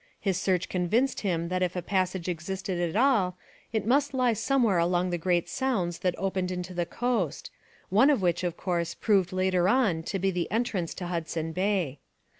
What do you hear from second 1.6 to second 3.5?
if a passage existed at all